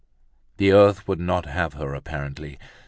[0.57, 2.57] The earth would not have her apparently.